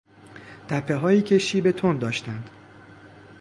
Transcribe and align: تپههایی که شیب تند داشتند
تپههایی 0.67 1.21
که 1.21 1.37
شیب 1.37 1.71
تند 1.71 1.99
داشتند 1.99 2.49